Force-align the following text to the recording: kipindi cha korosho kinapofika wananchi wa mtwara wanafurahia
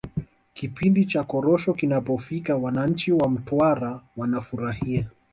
kipindi 0.53 1.05
cha 1.05 1.23
korosho 1.23 1.73
kinapofika 1.73 2.55
wananchi 2.55 3.11
wa 3.11 3.29
mtwara 3.29 4.01
wanafurahia 4.17 5.07